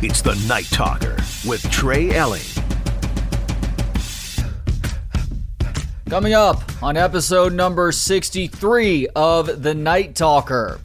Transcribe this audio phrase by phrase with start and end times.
[0.00, 2.40] It's the Night Talker with Trey Elling.
[6.08, 10.78] Coming up on episode number 63 of The Night Talker.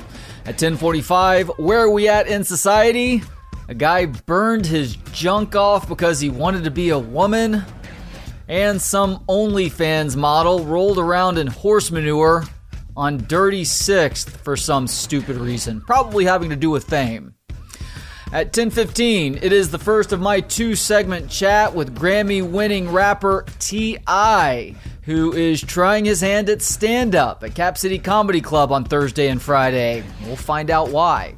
[0.45, 3.21] At 1045, where are we at in society?
[3.67, 7.63] A guy burned his junk off because he wanted to be a woman.
[8.47, 12.45] And some OnlyFans model rolled around in horse manure
[12.97, 17.35] on Dirty Sixth for some stupid reason, probably having to do with fame.
[18.33, 24.73] At 10:15, it is the first of my two-segment chat with Grammy-winning rapper T.I.,
[25.03, 29.39] who is trying his hand at stand-up at Cap City Comedy Club on Thursday and
[29.39, 30.03] Friday.
[30.25, 31.35] We'll find out why.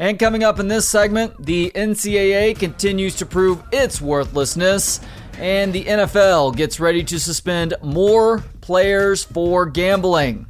[0.00, 4.98] And coming up in this segment, the NCAA continues to prove its worthlessness,
[5.38, 10.46] and the NFL gets ready to suspend more players for gambling.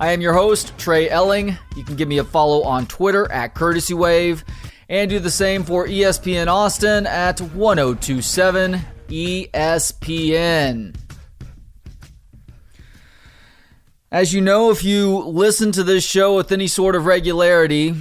[0.00, 1.58] I am your host, Trey Elling.
[1.76, 4.46] You can give me a follow on Twitter at Courtesy Wave
[4.88, 10.96] and do the same for ESPN Austin at 1027 ESPN.
[14.10, 17.94] As you know, if you listen to this show with any sort of regularity,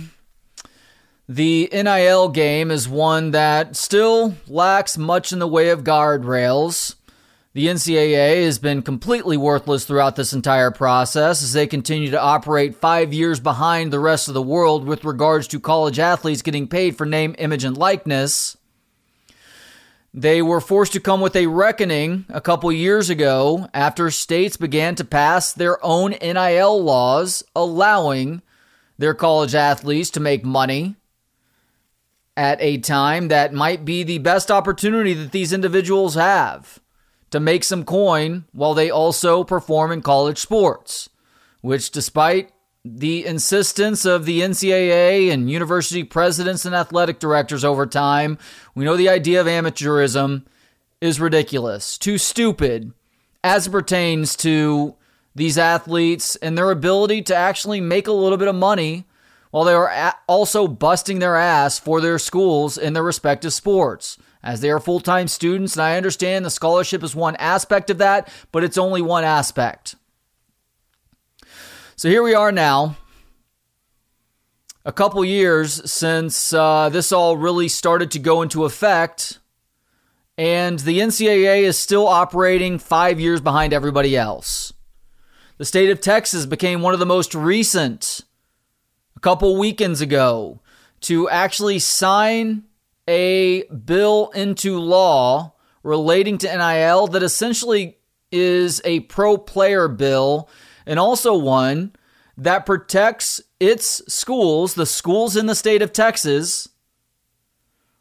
[1.27, 6.95] the NIL game is one that still lacks much in the way of guardrails.
[7.53, 12.75] The NCAA has been completely worthless throughout this entire process as they continue to operate
[12.75, 16.95] five years behind the rest of the world with regards to college athletes getting paid
[16.95, 18.55] for name, image, and likeness.
[20.14, 24.94] They were forced to come with a reckoning a couple years ago after states began
[24.95, 28.44] to pass their own NIL laws allowing
[29.00, 30.97] their college athletes to make money
[32.38, 36.80] at a time that might be the best opportunity that these individuals have
[37.31, 41.09] to make some coin while they also perform in college sports,
[41.61, 42.52] which, despite
[42.83, 48.38] the insistence of the NCAA and university presidents and athletic directors over time,
[48.73, 50.45] we know the idea of amateurism
[51.02, 52.93] is ridiculous, too stupid
[53.43, 54.95] as it pertains to
[55.36, 59.05] these athletes and their ability to actually make a little bit of money
[59.52, 64.61] while they are also busting their ass for their schools in their respective sports as
[64.61, 65.76] they are full time students.
[65.76, 69.95] And I understand the scholarship is one aspect of that, but it's only one aspect.
[71.95, 72.95] So here we are now,
[74.86, 79.39] a couple years since uh, this all really started to go into effect.
[80.38, 84.71] And the NCAA is still operating five years behind everybody else.
[85.58, 88.21] The state of Texas became one of the most recent,
[89.17, 90.61] a couple weekends ago,
[91.02, 92.64] to actually sign
[93.09, 97.97] a bill into law relating to NIL that essentially
[98.31, 100.47] is a pro player bill
[100.86, 101.92] and also one
[102.37, 106.70] that protects its schools, the schools in the state of Texas,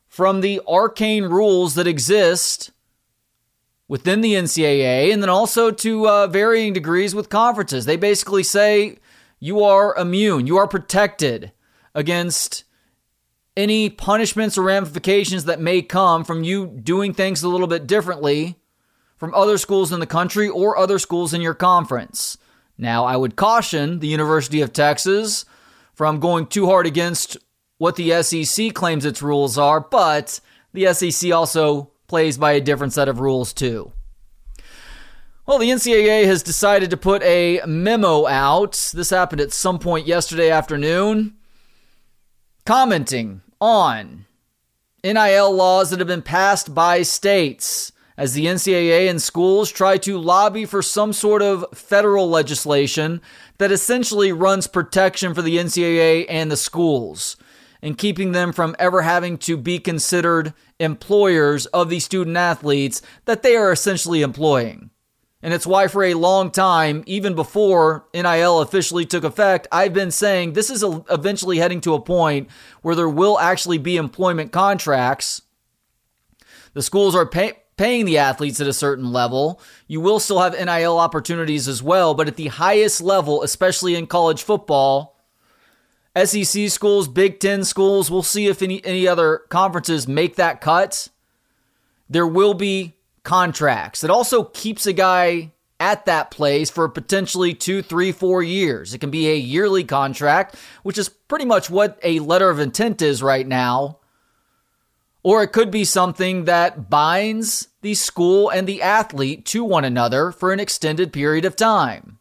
[0.07, 2.71] from the arcane rules that exist
[3.89, 7.87] within the NCAA and then also to uh, varying degrees with conferences.
[7.87, 8.99] They basically say
[9.41, 11.53] you are immune, you are protected
[11.95, 12.65] against
[13.59, 18.55] any punishments or ramifications that may come from you doing things a little bit differently
[19.17, 22.39] from other schools in the country or other schools in your conference.
[22.79, 25.45] Now, I would caution the University of Texas
[25.93, 27.37] from going too hard against
[27.79, 30.41] what the SEC claims its rules are, but
[30.73, 33.91] the SEC also plays by a different set of rules too.
[35.47, 38.93] Well, the NCAA has decided to put a memo out.
[38.95, 41.35] This happened at some point yesterday afternoon,
[42.65, 44.27] commenting on
[45.05, 50.19] NIL laws that have been passed by states as the NCAA and schools try to
[50.19, 53.21] lobby for some sort of federal legislation
[53.59, 57.37] that essentially runs protection for the NCAA and the schools
[57.81, 63.43] and keeping them from ever having to be considered employers of the student athletes that
[63.43, 64.91] they are essentially employing.
[65.43, 70.11] And it's why, for a long time, even before NIL officially took effect, I've been
[70.11, 72.49] saying this is eventually heading to a point
[72.83, 75.43] where there will actually be employment contracts.
[76.75, 79.61] The schools are pay- paying the athletes at a certain level.
[79.87, 84.09] You will still have NIL opportunities as well, but at the highest level, especially in
[84.09, 85.17] college football,
[86.25, 91.09] SEC schools, Big Ten schools, we'll see if any, any other conferences make that cut.
[92.11, 92.98] There will be
[93.29, 94.03] contracts.
[94.03, 98.95] It also keeps a guy at that place for potentially two, three, four years.
[98.95, 103.03] It can be a yearly contract, which is pretty much what a letter of intent
[103.03, 103.99] is right now.
[105.23, 110.33] Or it could be something that binds the school and the athlete to one another
[110.33, 112.19] for an extended period of time.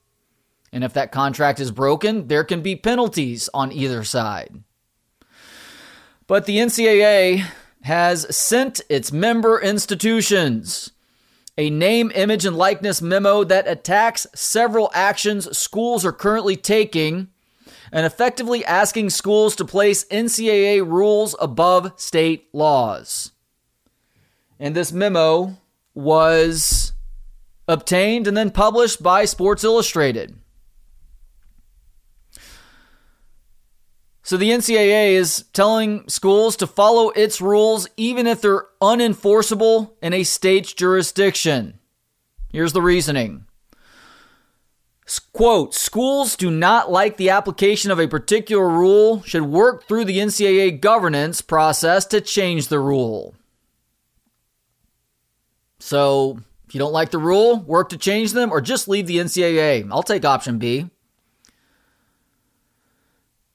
[0.74, 4.62] And if that contract is broken, there can be penalties on either side.
[6.28, 7.46] But the NCAA
[7.84, 10.92] has sent its member institutions
[11.58, 17.30] a name, image, and likeness memo that attacks several actions schools are currently taking
[17.92, 23.32] and effectively asking schools to place NCAA rules above state laws.
[24.60, 25.58] And this memo
[25.94, 26.94] was
[27.68, 30.36] obtained and then published by Sports Illustrated.
[34.28, 40.12] So the NCAA is telling schools to follow its rules even if they're unenforceable in
[40.12, 41.80] a state's jurisdiction.
[42.52, 43.46] Here's the reasoning.
[45.32, 50.18] Quote, schools do not like the application of a particular rule, should work through the
[50.18, 53.34] NCAA governance process to change the rule.
[55.80, 59.20] So, if you don't like the rule, work to change them or just leave the
[59.20, 59.88] NCAA.
[59.90, 60.90] I'll take option B.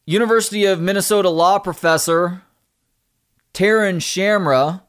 [0.05, 2.43] University of Minnesota law professor
[3.55, 4.83] Taryn Shamra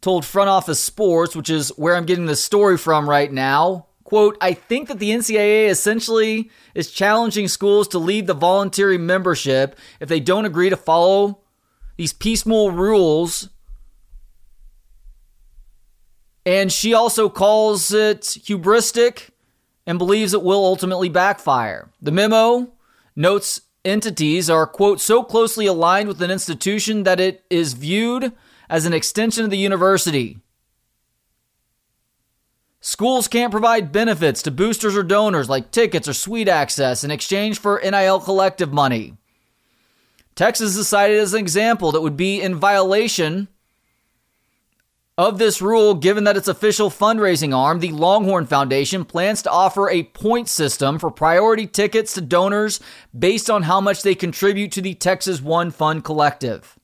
[0.00, 4.36] told Front Office Sports, which is where I'm getting the story from right now, quote,
[4.40, 10.08] I think that the NCAA essentially is challenging schools to leave the voluntary membership if
[10.08, 11.40] they don't agree to follow
[11.96, 13.48] these piecemeal rules.
[16.44, 19.30] And she also calls it hubristic
[19.86, 21.90] and believes it will ultimately backfire.
[22.00, 22.72] The memo
[23.16, 28.32] notes entities are, quote, so closely aligned with an institution that it is viewed
[28.68, 30.38] as an extension of the university.
[32.80, 37.58] Schools can't provide benefits to boosters or donors like tickets or suite access in exchange
[37.58, 39.16] for NIL collective money.
[40.34, 43.48] Texas is cited as an example that would be in violation
[45.18, 49.88] of this rule, given that its official fundraising arm, the Longhorn Foundation, plans to offer
[49.88, 52.80] a point system for priority tickets to donors
[53.18, 56.78] based on how much they contribute to the Texas One Fund Collective.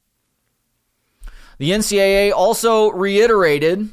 [1.58, 3.90] The NCAA also reiterated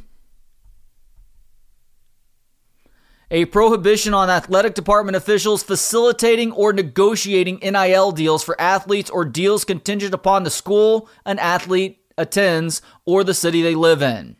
[3.29, 9.65] a prohibition on athletic department officials facilitating or negotiating NIL deals for athletes or deals
[9.65, 14.35] contingent upon the school an athlete attends, or the city they live in.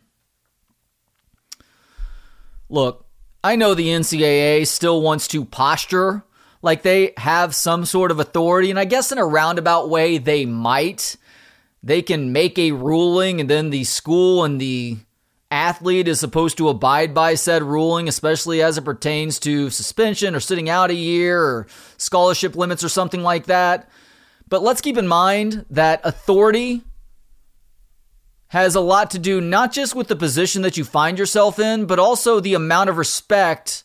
[2.68, 3.06] Look,
[3.42, 6.22] I know the NCAA still wants to posture
[6.62, 10.44] like they have some sort of authority, and I guess in a roundabout way they
[10.46, 11.16] might.
[11.82, 14.98] They can make a ruling, and then the school and the
[15.50, 20.40] athlete is supposed to abide by said ruling, especially as it pertains to suspension or
[20.40, 21.66] sitting out a year or
[21.96, 23.88] scholarship limits or something like that.
[24.48, 26.82] But let's keep in mind that authority
[28.50, 31.86] has a lot to do not just with the position that you find yourself in,
[31.86, 33.84] but also the amount of respect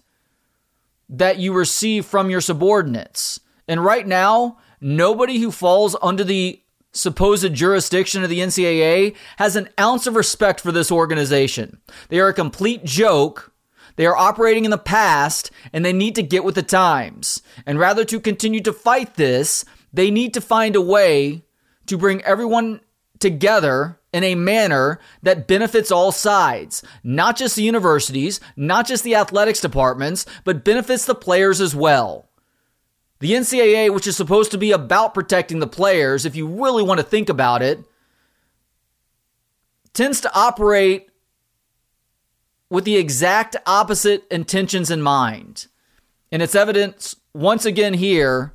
[1.07, 3.39] that you receive from your subordinates.
[3.67, 9.69] And right now, nobody who falls under the supposed jurisdiction of the NCAA has an
[9.79, 11.79] ounce of respect for this organization.
[12.09, 13.53] They are a complete joke.
[13.97, 17.44] They are operating in the past and they need to get with the times.
[17.68, 19.63] And rather to continue to fight this,
[19.94, 21.44] they need to find a way
[21.85, 22.81] to bring everyone
[23.19, 29.13] together in a manner that benefits all sides, not just the universities, not just the
[29.13, 32.29] athletics departments, but benefits the players as well.
[33.19, 37.01] The NCAA, which is supposed to be about protecting the players, if you really want
[37.01, 37.83] to think about it,
[39.92, 41.09] tends to operate
[42.69, 45.68] with the exact opposite intentions in mind.
[46.31, 48.54] And it's evidence once again here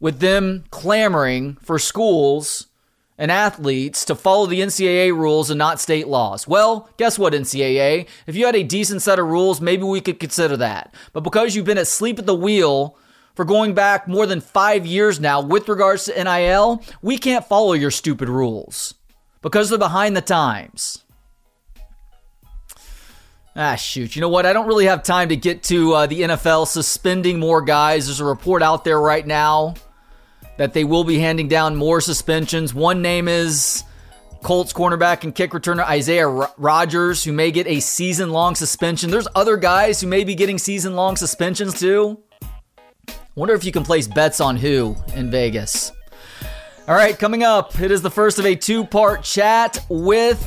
[0.00, 2.66] with them clamoring for schools
[3.18, 6.46] and athletes to follow the NCAA rules and not state laws.
[6.46, 8.06] Well, guess what, NCAA?
[8.26, 10.94] If you had a decent set of rules, maybe we could consider that.
[11.12, 12.96] But because you've been asleep at the wheel
[13.34, 17.72] for going back more than five years now with regards to NIL, we can't follow
[17.72, 18.94] your stupid rules
[19.42, 21.04] because they're behind the times.
[23.56, 24.14] Ah, shoot.
[24.14, 24.46] You know what?
[24.46, 28.06] I don't really have time to get to uh, the NFL suspending more guys.
[28.06, 29.74] There's a report out there right now
[30.58, 32.74] that they will be handing down more suspensions.
[32.74, 33.84] One name is
[34.42, 39.10] Colts cornerback and kick returner Isaiah Rodgers, who may get a season long suspension.
[39.10, 42.20] There's other guys who may be getting season long suspensions too.
[43.34, 45.92] Wonder if you can place bets on who in Vegas.
[46.88, 50.44] All right, coming up, it is the first of a two part chat with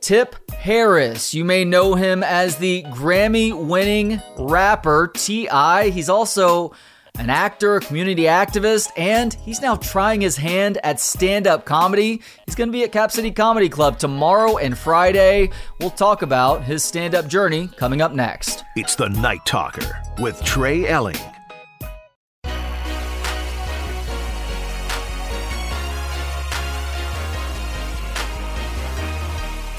[0.00, 1.32] Tip Harris.
[1.32, 5.90] You may know him as the Grammy winning rapper T.I.
[5.90, 6.72] He's also
[7.18, 12.20] an actor, community activist, and he's now trying his hand at stand up comedy.
[12.46, 15.50] He's going to be at Cap City Comedy Club tomorrow and Friday.
[15.78, 18.64] We'll talk about his stand up journey coming up next.
[18.76, 21.16] It's the Night Talker with Trey Elling.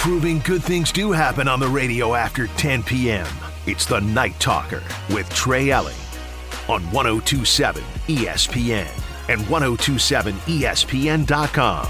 [0.03, 3.25] proving good things do happen on the radio after 10 p.m.
[3.65, 5.95] It's the Night Talker with Trey Elling
[6.73, 8.89] on 1027 ESPN
[9.29, 11.87] and 1027ESPN.com.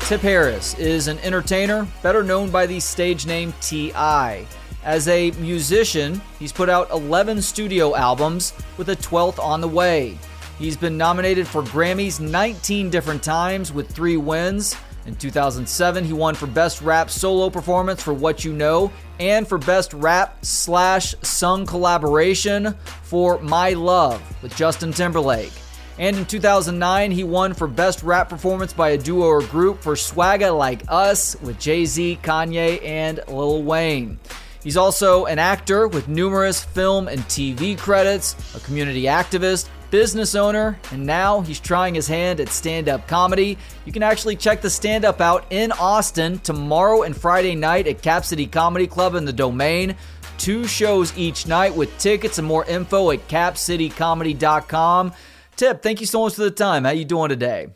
[0.00, 4.46] Tip Harris is an entertainer, better known by the stage name T.I.
[4.84, 10.18] As a musician, he's put out 11 studio albums with a 12th on the way.
[10.58, 14.76] He's been nominated for Grammys 19 different times with three wins.
[15.06, 19.56] In 2007, he won for Best Rap Solo Performance for What You Know and for
[19.56, 25.52] Best Rap slash Sung Collaboration for My Love with Justin Timberlake.
[25.98, 29.94] And in 2009, he won for Best Rap Performance by a Duo or Group for
[29.94, 34.18] Swagga Like Us with Jay Z, Kanye, and Lil Wayne.
[34.62, 40.78] He's also an actor with numerous film and TV credits, a community activist, business owner,
[40.90, 43.58] and now he's trying his hand at stand up comedy.
[43.84, 48.02] You can actually check the stand up out in Austin tomorrow and Friday night at
[48.02, 49.96] Cap City Comedy Club in the Domain.
[50.38, 55.12] Two shows each night with tickets and more info at capcitycomedy.com.
[55.56, 56.84] Tip, thank you so much for the time.
[56.84, 57.68] How you doing today?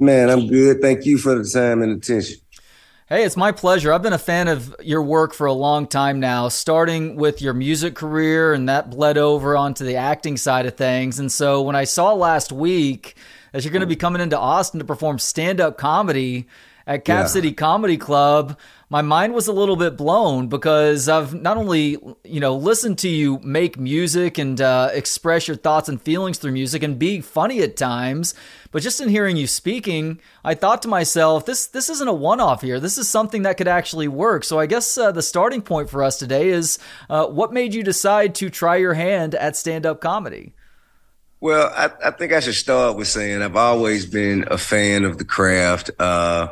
[0.00, 0.80] Man, I'm good.
[0.80, 2.36] Thank you for the time and attention.
[3.10, 3.90] Hey, it's my pleasure.
[3.90, 7.54] I've been a fan of your work for a long time now, starting with your
[7.54, 11.18] music career, and that bled over onto the acting side of things.
[11.18, 13.16] And so when I saw last week
[13.52, 16.48] that you're going to be coming into Austin to perform stand up comedy
[16.86, 17.26] at Cap yeah.
[17.28, 18.58] City Comedy Club,
[18.90, 23.08] my mind was a little bit blown because I've not only you know listened to
[23.08, 27.60] you make music and uh, express your thoughts and feelings through music and be funny
[27.60, 28.34] at times,
[28.70, 32.40] but just in hearing you speaking, I thought to myself, this this isn't a one
[32.40, 32.80] off here.
[32.80, 34.44] This is something that could actually work.
[34.44, 36.78] So I guess uh, the starting point for us today is
[37.10, 40.54] uh, what made you decide to try your hand at stand up comedy.
[41.40, 45.18] Well, I, I, think I should start with saying I've always been a fan of
[45.18, 45.90] the craft.
[45.98, 46.48] Uh,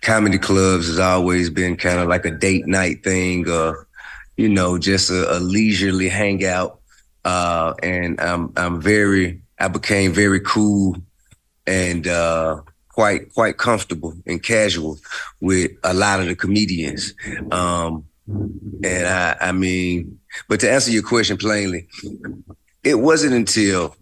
[0.00, 3.86] comedy clubs has always been kind of like a date night thing, or
[4.38, 6.80] you know, just a, a leisurely hangout.
[7.22, 10.96] Uh, and I'm I'm very I became very cool
[11.66, 14.98] and uh, quite quite comfortable and casual
[15.40, 17.12] with a lot of the comedians.
[17.50, 20.18] Um, and I I mean,
[20.48, 21.88] but to answer your question plainly,
[22.82, 23.94] it wasn't until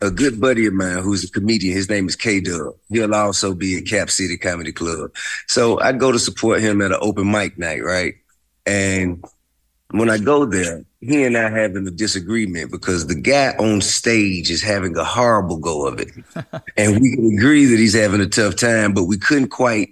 [0.00, 1.76] a good buddy of mine who's a comedian.
[1.76, 2.74] His name is K Dub.
[2.88, 5.10] He'll also be at Cap City Comedy Club.
[5.46, 8.14] So I go to support him at an open mic night, right?
[8.64, 9.24] And
[9.90, 14.50] when I go there, he and I having a disagreement because the guy on stage
[14.50, 16.10] is having a horrible go of it.
[16.76, 19.90] and we can agree that he's having a tough time, but we couldn't quite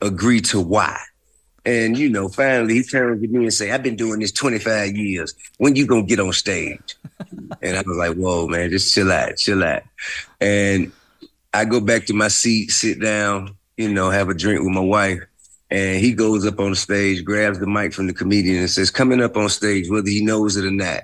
[0.00, 0.98] agree to why.
[1.68, 4.96] And you know, finally he turned to me and say, I've been doing this 25
[4.96, 5.34] years.
[5.58, 6.96] When you gonna get on stage?
[7.60, 9.82] and I was like, whoa, man, just chill out, chill out.
[10.40, 10.90] And
[11.52, 14.80] I go back to my seat, sit down, you know, have a drink with my
[14.80, 15.20] wife.
[15.70, 19.20] And he goes up on stage, grabs the mic from the comedian and says, coming
[19.20, 21.02] up on stage, whether he knows it or not,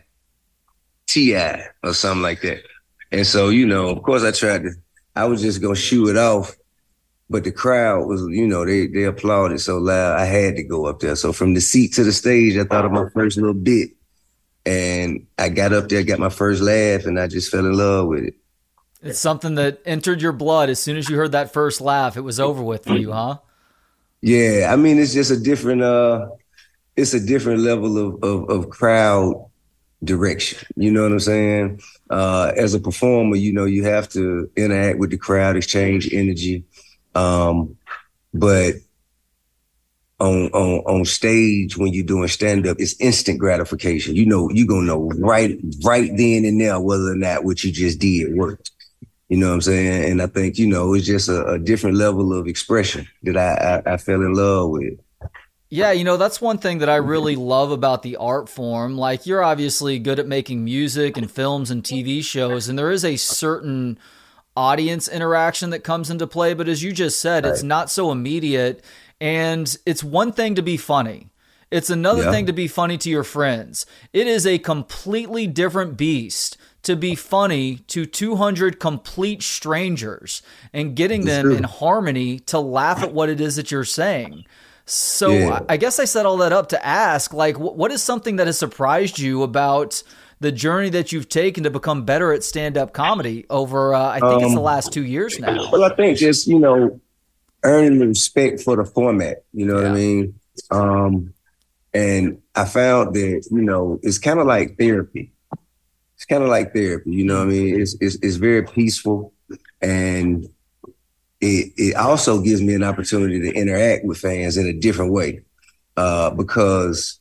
[1.07, 1.67] T.I.
[1.83, 2.63] or something like that.
[3.13, 4.71] And so, you know, of course I tried to,
[5.15, 6.57] I was just gonna shoot it off
[7.31, 10.19] but the crowd was, you know, they they applauded so loud.
[10.19, 11.17] I had to go up there.
[11.17, 13.91] So from the seat to the stage, I thought of my first little bit,
[14.67, 18.09] and I got up there, got my first laugh, and I just fell in love
[18.09, 18.35] with it.
[19.03, 22.17] It's something that entered your blood as soon as you heard that first laugh.
[22.17, 23.39] It was over with for you, huh?
[24.23, 26.29] Yeah, I mean, it's just a different, uh,
[26.97, 29.51] it's a different level of, of, of crowd
[30.03, 30.67] direction.
[30.77, 31.83] You know what I'm saying?
[32.09, 36.65] Uh, as a performer, you know, you have to interact with the crowd, exchange energy.
[37.15, 37.77] Um,
[38.33, 38.75] but
[40.21, 44.17] on on on stage when you're doing stand up, it's instant gratification.
[44.17, 47.73] You know, you gonna know right right then and there whether or not what you
[47.73, 48.71] just did worked.
[49.29, 50.11] You know what I'm saying?
[50.11, 53.83] And I think you know it's just a, a different level of expression that I,
[53.87, 54.99] I I fell in love with.
[55.71, 58.97] Yeah, you know, that's one thing that I really love about the art form.
[58.97, 63.05] Like, you're obviously good at making music and films and TV shows, and there is
[63.05, 63.99] a certain
[64.57, 66.55] audience interaction that comes into play.
[66.55, 67.53] But as you just said, right.
[67.53, 68.85] it's not so immediate.
[69.21, 71.31] And it's one thing to be funny.
[71.71, 72.31] It's another yeah.
[72.31, 73.87] thing to be funny to your friends.
[74.13, 80.43] It is a completely different beast to be funny to 200 complete strangers
[80.73, 84.45] and getting them in harmony to laugh at what it is that you're saying.
[84.87, 85.61] So yeah.
[85.69, 88.59] I guess I set all that up to ask, like, what is something that has
[88.59, 90.03] surprised you about
[90.41, 94.21] the journey that you've taken to become better at stand up comedy over, uh, I
[94.21, 95.71] think um, it's the um, last two years now.
[95.71, 97.01] Well, I think just, you know,
[97.63, 99.89] earning respect for the format, you know yeah.
[99.89, 100.41] what I mean?
[100.71, 101.35] Um,
[101.93, 105.33] and I found that, you know, it's kind of like therapy.
[106.25, 107.11] it's kind of like therapy.
[107.11, 107.81] You know what I mean?
[107.81, 109.33] It's it's it's very peaceful,
[109.83, 110.49] and
[111.41, 115.43] it it also gives me an opportunity to interact with fans in a different way,
[115.97, 117.21] uh, because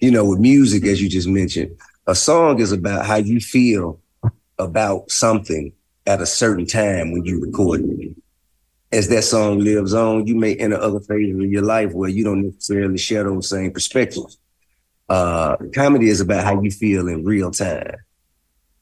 [0.00, 4.00] you know with music, as you just mentioned, a song is about how you feel
[4.58, 5.72] about something
[6.06, 8.16] at a certain time when you record it.
[8.92, 12.22] As that song lives on, you may enter other phases of your life where you
[12.22, 14.38] don't necessarily share those same perspectives.
[15.08, 17.96] Uh, comedy is about how you feel in real time.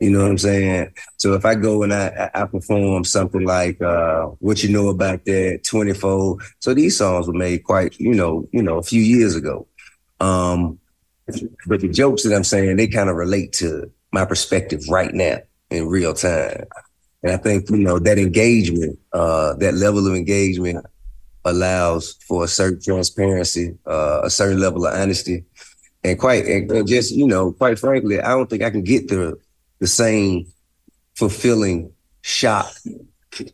[0.00, 0.92] You know what I'm saying?
[1.16, 5.24] So if I go and I, I perform something like uh, "What You Know About
[5.26, 9.36] That," "24," so these songs were made quite, you know, you know, a few years
[9.36, 9.68] ago.
[10.18, 10.80] Um,
[11.66, 15.38] but the jokes that I'm saying, they kind of relate to my perspective right now
[15.70, 16.64] in real time.
[17.22, 20.84] And I think, you know, that engagement, uh, that level of engagement
[21.44, 25.44] allows for a certain transparency, uh, a certain level of honesty.
[26.04, 29.38] And quite, and just, you know, quite frankly, I don't think I can get the,
[29.78, 30.46] the same
[31.14, 32.72] fulfilling shock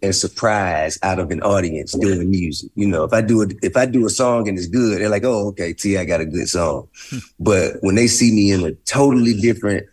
[0.03, 2.71] and surprise out of an audience doing music.
[2.75, 5.09] You know, if I do it, if I do a song and it's good, they're
[5.09, 6.89] like, "Oh, okay, T, I got a good song."
[7.41, 9.87] but when they see me in a totally different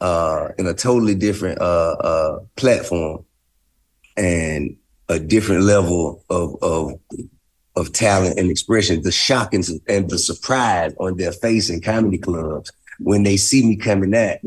[0.00, 3.24] uh, in a totally different uh, uh, platform
[4.16, 4.76] and
[5.08, 6.92] a different level of of
[7.76, 9.02] of talent and expression.
[9.02, 13.64] The shock and, and the surprise on their face in comedy clubs when they see
[13.64, 14.40] me coming at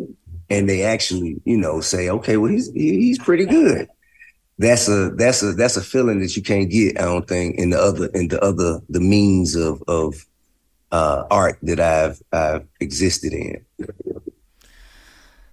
[0.50, 3.88] and they actually, you know, say, "Okay, well, he's he's pretty good."
[4.62, 7.00] That's a that's a that's a feeling that you can't get.
[7.00, 10.24] I don't think in the other in the other the means of of
[10.92, 13.66] uh, art that I've I've existed in.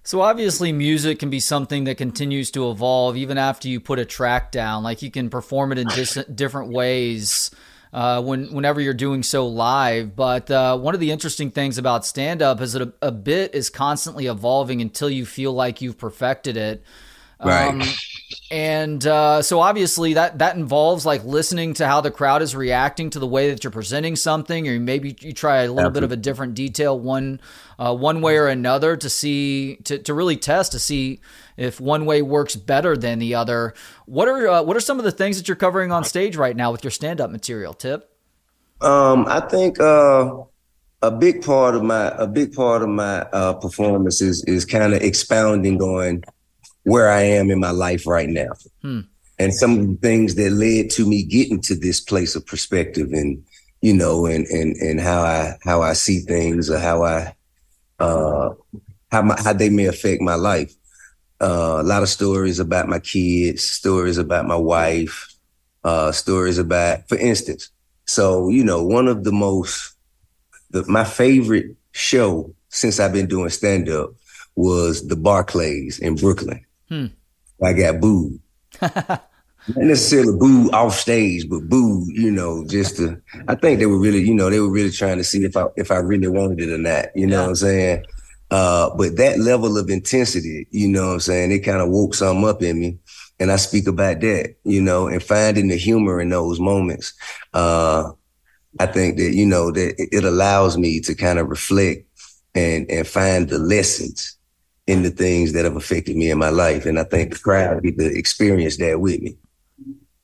[0.03, 4.05] So obviously, music can be something that continues to evolve even after you put a
[4.05, 4.83] track down.
[4.83, 7.49] Like you can perform it in dis- different ways
[7.91, 10.15] uh, when whenever you're doing so live.
[10.15, 13.55] But uh, one of the interesting things about stand up is that a, a, bit
[13.55, 16.83] is constantly evolving until you feel like you've perfected it.
[17.43, 17.69] Right.
[17.69, 17.81] Um,
[18.51, 23.09] and uh, so obviously that that involves like listening to how the crowd is reacting
[23.11, 25.99] to the way that you're presenting something, or maybe you try a little Absolutely.
[25.99, 27.39] bit of a different detail one
[27.77, 31.21] uh, one way or another to see to, to really test to see
[31.57, 33.73] if one way works better than the other.
[34.05, 36.55] What are uh, what are some of the things that you're covering on stage right
[36.55, 37.73] now with your stand up material?
[37.73, 38.09] Tip.
[38.81, 40.43] Um, I think uh,
[41.01, 44.93] a big part of my a big part of my uh, performance is is kind
[44.93, 46.23] of expounding on
[46.89, 48.49] where I am in my life right now.
[48.81, 49.01] Hmm.
[49.37, 53.09] And some of the things that led to me getting to this place of perspective
[53.13, 53.43] and,
[53.81, 57.33] you know, and, and, and how I, how I see things or how I,
[57.99, 58.49] uh,
[59.11, 60.73] how my, how they may affect my life.
[61.41, 65.33] Uh, a lot of stories about my kids, stories about my wife,
[65.85, 67.69] uh, stories about, for instance,
[68.09, 69.93] so, you know, one of the most,
[70.71, 74.09] the, my favorite show since I've been doing stand up
[74.55, 76.65] was the Barclays in Brooklyn.
[76.89, 77.07] Hmm.
[77.63, 78.39] I got booed.
[78.81, 83.99] Not necessarily booed off stage, but booed, you know, just to I think they were
[83.99, 86.61] really, you know, they were really trying to see if I if I really wanted
[86.61, 87.07] it or not.
[87.15, 87.41] You know yeah.
[87.41, 88.05] what I'm saying?
[88.51, 92.15] Uh, but that level of intensity, you know what I'm saying, it kind of woke
[92.15, 92.97] something up in me.
[93.39, 97.13] And I speak about that, you know, and finding the humor in those moments.
[97.53, 98.11] Uh,
[98.79, 102.05] I think that, you know, that it allows me to kind of reflect
[102.55, 104.38] and and find the lessons
[104.89, 106.87] in the things that have affected me in my life.
[106.87, 109.37] And I think the crowd get to experience that with me.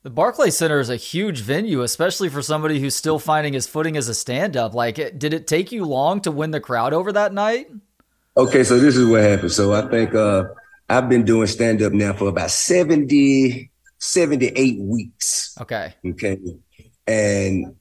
[0.01, 3.95] The Barclay Center is a huge venue, especially for somebody who's still finding his footing
[3.95, 4.73] as a stand up.
[4.73, 7.67] Like, did it take you long to win the crowd over that night?
[8.35, 9.51] Okay, so this is what happened.
[9.51, 10.45] So I think uh,
[10.89, 15.55] I've been doing stand up now for about 70, 78 weeks.
[15.61, 15.93] Okay.
[16.07, 16.39] Okay.
[17.05, 17.75] And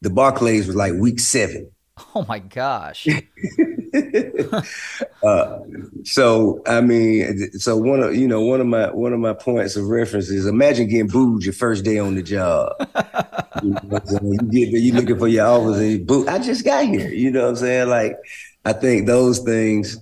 [0.00, 1.70] the Barclays was like week seven.
[2.14, 3.06] Oh my gosh.
[5.22, 5.58] uh,
[6.02, 9.76] so I mean, so one of you know one of my one of my points
[9.76, 12.72] of reference is imagine getting booed your first day on the job.
[13.62, 16.26] you, know you get there, you looking for your office and you boo.
[16.26, 17.10] I just got here.
[17.10, 17.88] You know what I'm saying?
[17.88, 18.16] Like,
[18.64, 19.96] I think those things,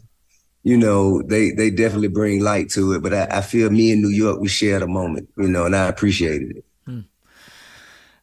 [0.62, 3.03] you know, they they definitely bring light to it.
[3.03, 5.77] But I, I feel me in New York, we shared a moment, you know, and
[5.77, 6.64] I appreciated it.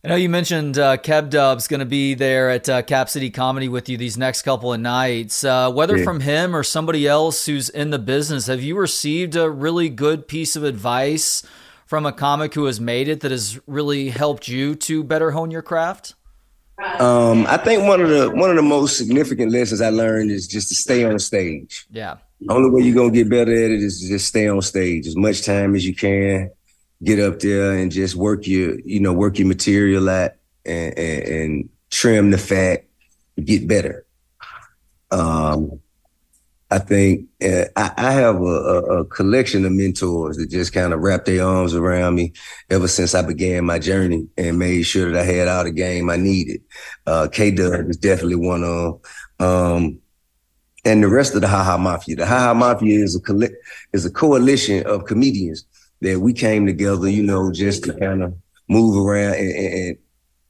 [0.05, 3.31] I know you mentioned uh, K Dub's going to be there at uh, Cap City
[3.31, 5.43] Comedy with you these next couple of nights.
[5.43, 6.03] Uh, whether yeah.
[6.03, 10.27] from him or somebody else who's in the business, have you received a really good
[10.27, 11.41] piece of advice
[11.87, 15.49] from a comic who has made it that has really helped you to better hone
[15.49, 16.13] your craft?
[16.99, 20.47] Um, I think one of the one of the most significant lessons I learned is
[20.47, 21.87] just to stay on stage.
[21.89, 22.17] Yeah.
[22.41, 25.07] The only way you're gonna get better at it is to just stay on stage
[25.07, 26.51] as much time as you can
[27.03, 31.23] get up there and just work your, you know, work your material at and, and,
[31.23, 32.85] and trim the fat,
[33.43, 34.05] get better.
[35.11, 35.79] Um,
[36.71, 40.99] I think uh, I, I, have a, a, collection of mentors that just kind of
[40.99, 42.33] wrapped their arms around me
[42.71, 46.09] ever since I began my journey and made sure that I had all the game
[46.09, 46.61] I needed.
[47.05, 48.99] Uh, K Dub is definitely one of
[49.39, 49.99] um,
[50.85, 52.15] and the rest of the Ha Ha Mafia.
[52.15, 53.55] The Ha Ha Mafia is a coll-
[53.93, 55.65] is a coalition of comedians
[56.01, 58.35] that we came together, you know, just to kind of
[58.67, 59.35] move around.
[59.35, 59.97] And, and, and,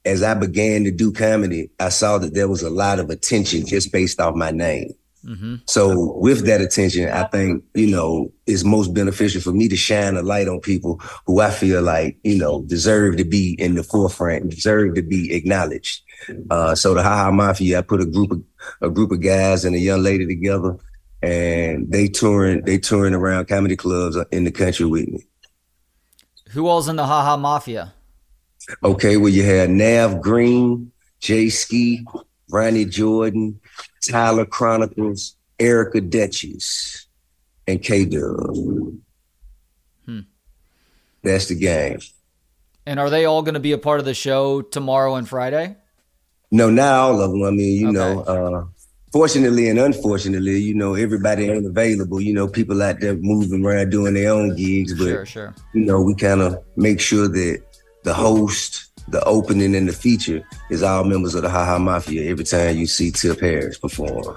[0.04, 3.66] as I began to do comedy, I saw that there was a lot of attention
[3.66, 4.94] just based off my name.
[5.26, 5.56] Mm-hmm.
[5.66, 10.16] So with that attention, I think, you know, it's most beneficial for me to shine
[10.16, 13.82] a light on people who I feel like, you know, deserve to be in the
[13.82, 16.02] forefront, deserve to be acknowledged.
[16.50, 18.42] Uh, so the Ha Ha Mafia, I put a group of
[18.80, 20.76] a group of guys and a young lady together,
[21.22, 25.26] and they touring they touring around comedy clubs in the country with me.
[26.50, 27.92] Who all's in the haha Ha Mafia?
[28.82, 32.04] Okay, well you had Nav Green, Jay Ski,
[32.50, 33.60] Ronnie Jordan,
[34.08, 37.06] Tyler Chronicles, Erica Duchess,
[37.66, 38.56] and K Dub.
[40.04, 40.20] Hmm.
[41.22, 41.98] That's the game.
[42.86, 45.76] And are they all going to be a part of the show tomorrow and Friday?
[46.52, 47.42] No, not all of them.
[47.42, 47.96] I mean, you okay.
[47.96, 48.64] know, uh,
[49.12, 52.20] fortunately and unfortunately, you know, everybody ain't available.
[52.20, 55.54] You know, people out there moving around doing their own gigs, but sure, sure.
[55.74, 57.62] you know, we kind of make sure that
[58.04, 62.30] the host, the opening, and the feature is all members of the Ha Ha Mafia.
[62.30, 64.36] Every time you see Tip Harris perform.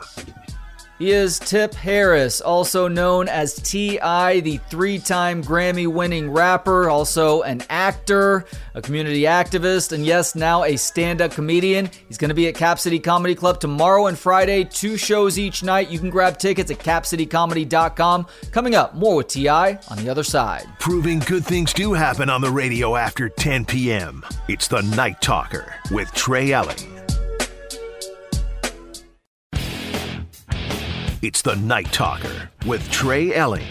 [1.00, 7.42] He is Tip Harris, also known as T.I., the three time Grammy winning rapper, also
[7.44, 11.90] an actor, a community activist, and yes, now a stand up comedian.
[12.10, 15.64] He's going to be at Cap City Comedy Club tomorrow and Friday, two shows each
[15.64, 15.90] night.
[15.90, 18.28] You can grab tickets at capcitycomedy.com.
[18.52, 19.80] Coming up, more with T.I.
[19.90, 20.68] on the other side.
[20.80, 24.26] Proving good things do happen on the radio after 10 p.m.
[24.50, 26.99] It's the Night Talker with Trey Elling.
[31.22, 33.68] It's the Night Talker with Trey Elling.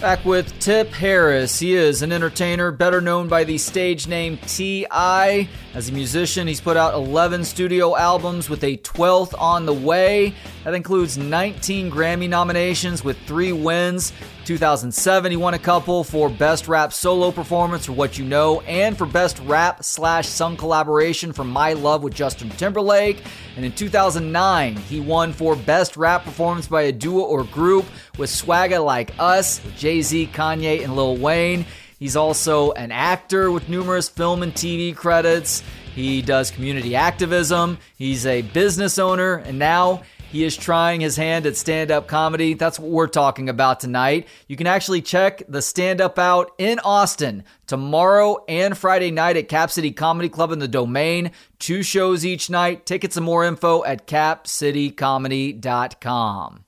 [0.00, 1.60] Back with Tip Harris.
[1.60, 5.48] He is an entertainer, better known by the stage name T.I.
[5.78, 10.34] As a musician, he's put out 11 studio albums with a 12th on the way.
[10.64, 14.12] That includes 19 Grammy nominations with three wins.
[14.44, 18.98] 2007, he won a couple for Best Rap Solo Performance for What You Know and
[18.98, 23.22] for Best Rap slash Sung Collaboration for My Love with Justin Timberlake.
[23.54, 27.86] And in 2009, he won for Best Rap Performance by a Duo or Group
[28.18, 31.64] with Swagga Like Us, Jay Z, Kanye, and Lil Wayne.
[31.98, 35.62] He's also an actor with numerous film and TV credits.
[35.94, 37.78] He does community activism.
[37.96, 42.54] He's a business owner, and now he is trying his hand at stand up comedy.
[42.54, 44.28] That's what we're talking about tonight.
[44.46, 49.48] You can actually check the stand up out in Austin tomorrow and Friday night at
[49.48, 51.30] Cap City Comedy Club in the Domain.
[51.58, 52.84] Two shows each night.
[52.86, 56.64] Tickets and more info at capcitycomedy.com.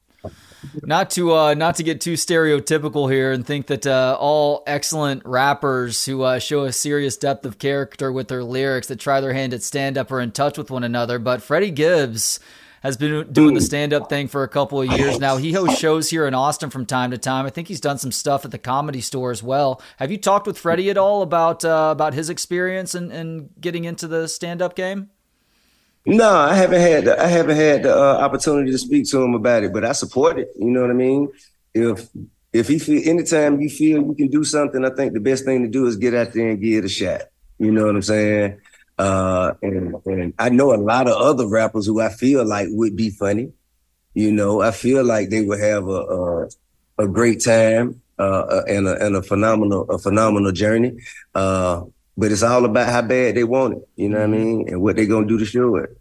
[0.83, 5.23] Not to uh, not to get too stereotypical here and think that uh, all excellent
[5.25, 9.33] rappers who uh, show a serious depth of character with their lyrics that try their
[9.33, 12.40] hand at stand up are in touch with one another, but Freddie Gibbs
[12.83, 15.37] has been doing the stand up thing for a couple of years now.
[15.37, 17.46] He hosts shows here in Austin from time to time.
[17.46, 19.83] I think he's done some stuff at the comedy store as well.
[19.99, 23.85] Have you talked with Freddie at all about uh, about his experience and, and getting
[23.85, 25.11] into the stand up game?
[26.07, 29.35] No, I haven't had the, I haven't had the uh, opportunity to speak to him
[29.35, 30.49] about it, but I support it.
[30.59, 31.29] You know what I mean?
[31.75, 32.09] If
[32.53, 35.63] if he feel anytime you feel you can do something, I think the best thing
[35.63, 37.23] to do is get out there and give it a shot.
[37.59, 38.61] You know what I'm saying?
[38.99, 42.97] Uh, and, and I know a lot of other rappers who I feel like would
[42.97, 43.53] be funny.
[44.15, 46.49] You know, I feel like they would have a a,
[46.99, 50.99] a great time uh, and a and a phenomenal a phenomenal journey.
[51.35, 51.85] Uh,
[52.21, 53.89] but it's all about how bad they want it.
[53.97, 54.45] You know what I mm-hmm.
[54.45, 54.69] mean?
[54.69, 55.99] And what they gonna do to show it.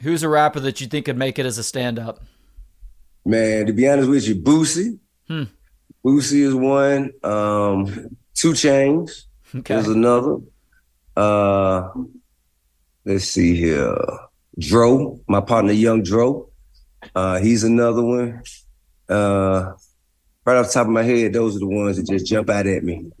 [0.00, 2.20] Who's a rapper that you think could make it as a stand up?
[3.26, 4.98] Man, to be honest with you, Boosie.
[5.26, 5.42] Hmm.
[6.02, 7.12] Boosie is one.
[7.22, 9.24] Um, 2 Chainz
[9.56, 9.74] okay.
[9.74, 10.38] is another.
[11.14, 11.90] Uh,
[13.04, 13.94] let's see here.
[14.58, 16.48] Dro, my partner Young Dro.
[17.14, 18.42] Uh, he's another one.
[19.06, 19.74] Uh,
[20.46, 22.66] right off the top of my head, those are the ones that just jump out
[22.66, 23.12] at me.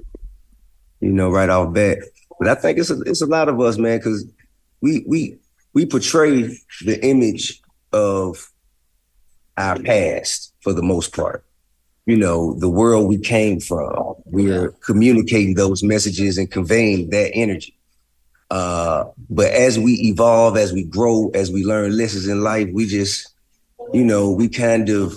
[1.00, 1.98] You know, right off bat.
[2.38, 4.24] But I think it's a, it's a lot of us, man, because
[4.80, 5.38] we we
[5.74, 7.60] we portray the image
[7.92, 8.50] of
[9.56, 11.44] our past for the most part.
[12.06, 14.14] You know, the world we came from.
[14.24, 17.74] We're communicating those messages and conveying that energy.
[18.50, 22.86] Uh, but as we evolve, as we grow, as we learn lessons in life, we
[22.86, 23.34] just,
[23.92, 25.14] you know, we kind of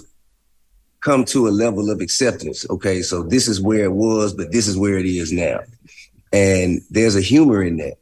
[0.99, 2.69] come to a level of acceptance.
[2.69, 5.62] Okay, so this is where it was, but this is where it is now.
[6.32, 7.96] And there's a humor in that,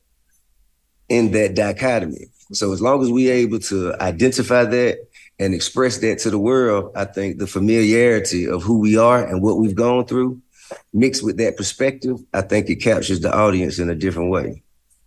[1.08, 2.28] in that dichotomy.
[2.52, 6.92] So as long as we're able to identify that and express that to the world,
[6.96, 10.42] I think the familiarity of who we are and what we've gone through,
[10.94, 14.64] mixed with that perspective, I think it captures the audience in a different way.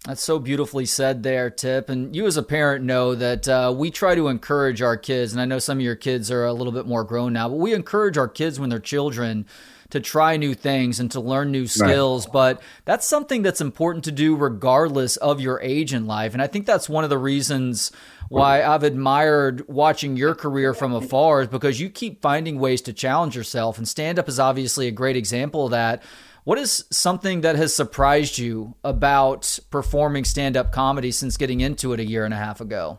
[0.07, 1.89] That's so beautifully said there, Tip.
[1.89, 5.33] And you, as a parent, know that uh, we try to encourage our kids.
[5.33, 7.59] And I know some of your kids are a little bit more grown now, but
[7.59, 9.47] we encourage our kids when they're children
[9.93, 12.27] to try new things and to learn new skills.
[12.27, 12.33] Right.
[12.33, 16.33] But that's something that's important to do regardless of your age in life.
[16.33, 17.93] And I think that's one of the reasons
[18.31, 22.95] why I've admired watching your career from afar is because you keep finding ways to
[22.95, 23.77] challenge yourself.
[23.77, 26.03] And stand up is obviously a great example of that.
[26.45, 31.93] What is something that has surprised you about performing stand up comedy since getting into
[31.93, 32.99] it a year and a half ago?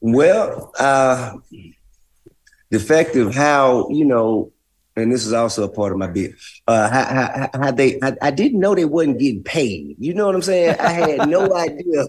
[0.00, 1.34] Well, uh,
[2.70, 4.52] the fact of how, you know,
[5.00, 6.34] and this is also a part of my bit.
[6.66, 9.96] Uh, how, how, how they, I, I, didn't know they wasn't getting paid.
[9.98, 10.76] You know what I'm saying?
[10.78, 12.06] I had no idea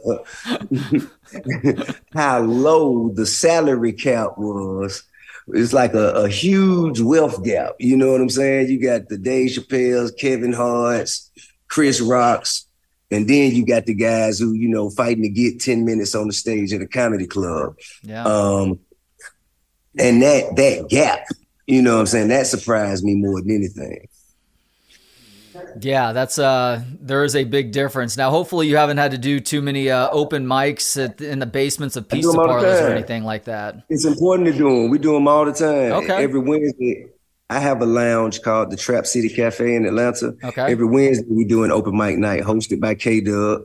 [2.14, 5.04] how low the salary cap was
[5.48, 7.74] it's like a, a, huge wealth gap.
[7.80, 8.70] You know what I'm saying?
[8.70, 11.30] You got the Dave Chappelle's, Kevin Hart's,
[11.68, 12.68] Chris Rock's,
[13.10, 16.28] and then you got the guys who, you know, fighting to get 10 minutes on
[16.28, 17.76] the stage at a comedy club.
[18.04, 18.24] Yeah.
[18.24, 18.80] Um,
[19.98, 21.26] and that that gap,
[21.72, 24.08] you know what I'm saying, that surprised me more than anything.
[25.80, 28.18] Yeah, that's uh there is a big difference.
[28.18, 31.46] Now hopefully you haven't had to do too many uh, open mics at, in the
[31.46, 33.84] basements of pizza parlors or anything like that.
[33.90, 34.90] It's important to do them.
[34.90, 35.94] We do them all the time.
[36.04, 36.24] Okay.
[36.24, 37.08] Every Wednesday
[37.50, 40.34] I have a lounge called the Trap City Cafe in Atlanta.
[40.44, 40.72] Okay.
[40.72, 43.62] Every Wednesday we do an open mic night hosted by K Dub.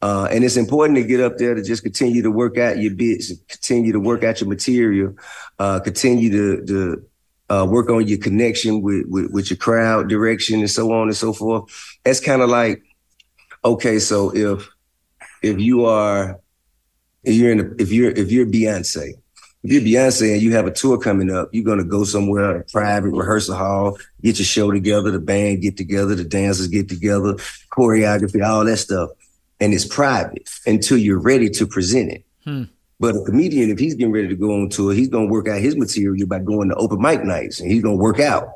[0.00, 2.94] Uh, and it's important to get up there to just continue to work out your
[2.94, 5.12] bits, continue to work out your material,
[5.58, 7.04] uh, continue to, to
[7.50, 11.16] uh, work on your connection with, with, with your crowd direction and so on and
[11.16, 11.64] so forth.
[12.04, 12.82] That's kind of like,
[13.64, 14.68] okay, so if
[15.42, 16.40] if you are
[17.24, 19.14] if you're in a, if you're if you're Beyonce,
[19.62, 22.64] if you're Beyonce and you have a tour coming up, you're gonna go somewhere, a
[22.64, 27.34] private rehearsal hall, get your show together, the band get together, the dancers get together,
[27.72, 29.10] choreography, all that stuff,
[29.60, 32.24] and it's private until you're ready to present it.
[32.44, 32.64] Hmm.
[33.00, 35.60] But a comedian, if he's getting ready to go on tour, he's gonna work out
[35.60, 38.48] his material by going to open mic nights and he's gonna work out.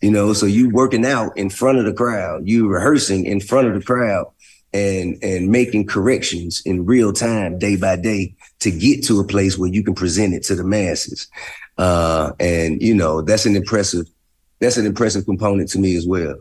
[0.00, 3.68] You know, so you working out in front of the crowd, you rehearsing in front
[3.68, 4.26] of the crowd
[4.72, 9.56] and and making corrections in real time, day by day, to get to a place
[9.56, 11.28] where you can present it to the masses.
[11.78, 14.06] Uh, and you know, that's an impressive
[14.58, 16.36] that's an impressive component to me as well.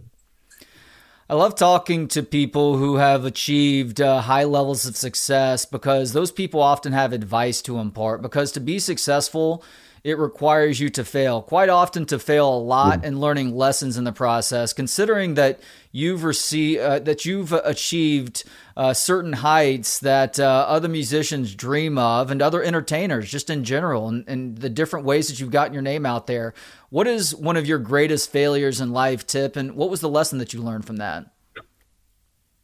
[1.33, 6.31] I love talking to people who have achieved uh, high levels of success because those
[6.31, 8.21] people often have advice to impart.
[8.21, 9.63] Because to be successful,
[10.03, 11.41] it requires you to fail.
[11.41, 13.05] Quite often, to fail a lot mm.
[13.05, 14.73] and learning lessons in the process.
[14.73, 15.61] Considering that
[15.93, 18.43] you've received, uh, that you've achieved
[18.75, 24.09] uh, certain heights that uh, other musicians dream of, and other entertainers, just in general,
[24.09, 26.53] and, and the different ways that you've gotten your name out there.
[26.89, 30.37] What is one of your greatest failures in life, Tip, and what was the lesson
[30.39, 31.27] that you learned from that?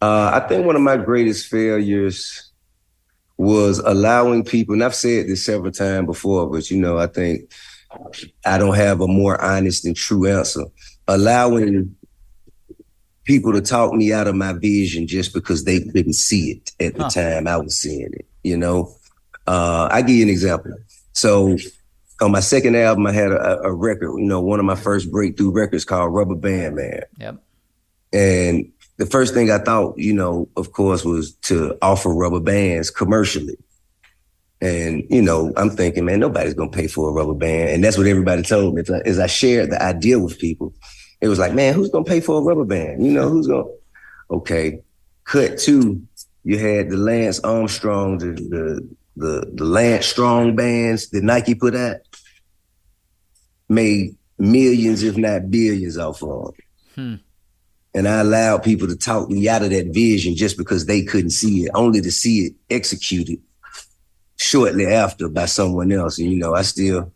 [0.01, 2.48] Uh, I think one of my greatest failures
[3.39, 7.49] was allowing people, and I've said this several times before, but you know, I think
[8.45, 10.65] I don't have a more honest and true answer.
[11.07, 11.95] Allowing
[13.23, 16.95] people to talk me out of my vision just because they couldn't see it at
[16.95, 17.09] the huh.
[17.09, 18.93] time I was seeing it, you know?
[19.47, 20.73] Uh, I give you an example.
[21.13, 21.57] So
[22.19, 25.09] on my second album, I had a, a, record, you know, one of my first
[25.09, 27.01] breakthrough records called Rubber Band Man.
[27.19, 27.35] Yep.
[28.11, 32.91] And the first thing I thought, you know, of course, was to offer rubber bands
[32.91, 33.57] commercially.
[34.59, 37.69] And, you know, I'm thinking, man, nobody's going to pay for a rubber band.
[37.69, 38.83] And that's what everybody told me.
[39.05, 40.73] As I shared the idea with people,
[41.21, 43.05] it was like, man, who's going to pay for a rubber band?
[43.05, 44.81] You know, who's going to, okay.
[45.23, 46.05] Cut two,
[46.43, 51.73] you had the Lance Armstrong, the, the, the, the Lance Strong bands that Nike put
[51.73, 52.01] out
[53.69, 56.53] made millions, if not billions, off of.
[56.95, 57.15] Hmm.
[57.93, 61.31] And I allowed people to talk me out of that vision just because they couldn't
[61.31, 63.41] see it, only to see it executed
[64.37, 66.19] shortly after by someone else.
[66.19, 67.11] And you know, I still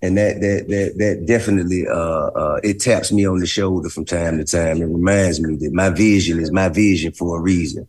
[0.00, 4.04] and that that that that definitely uh uh it taps me on the shoulder from
[4.04, 4.80] time to time.
[4.80, 7.88] It reminds me that my vision is my vision for a reason.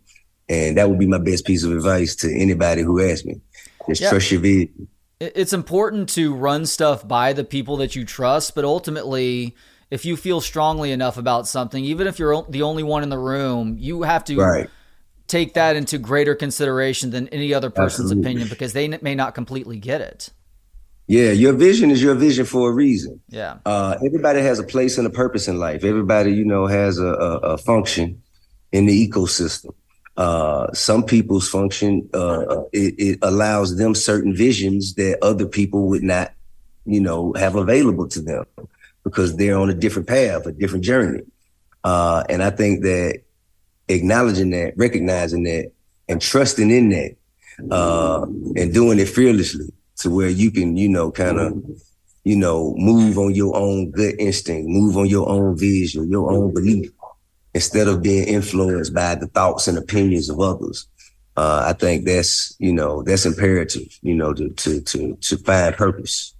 [0.49, 3.41] And that would be my best piece of advice to anybody who asks me.
[3.87, 4.11] Just yep.
[4.11, 4.87] trust your vision
[5.19, 9.55] it's important to run stuff by the people that you trust, but ultimately,
[9.91, 13.19] if you feel strongly enough about something, even if you're the only one in the
[13.19, 14.69] room, you have to right.
[15.27, 18.31] take that into greater consideration than any other person's Absolutely.
[18.31, 20.29] opinion because they may not completely get it.
[21.07, 23.21] Yeah, your vision is your vision for a reason.
[23.29, 23.59] Yeah.
[23.63, 25.83] Uh, everybody has a place and a purpose in life.
[25.83, 28.23] Everybody, you know, has a, a, a function
[28.71, 29.75] in the ecosystem.
[30.17, 36.03] Uh, some people's function uh, it, it, allows them certain visions that other people would
[36.03, 36.31] not
[36.85, 38.45] you know, have available to them
[39.05, 41.21] because they're on a different path, a different journey.
[41.85, 43.21] Uh, and I think that
[43.87, 45.71] acknowledging that, recognizing that,
[46.09, 47.15] and trusting in that,
[47.71, 51.63] uh, and doing it fearlessly to where you can, you know, kind of,
[52.23, 56.53] you know, move on your own gut instinct, move on your own vision, your own
[56.53, 56.91] belief,
[57.53, 60.87] instead of being influenced by the thoughts and opinions of others.
[61.37, 65.75] Uh, I think that's, you know, that's imperative, you know, to to to to find
[65.75, 66.34] purpose.